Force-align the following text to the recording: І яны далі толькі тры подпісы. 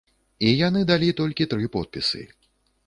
І 0.47 0.53
яны 0.67 0.81
далі 0.93 1.11
толькі 1.21 1.49
тры 1.53 1.71
подпісы. 1.77 2.27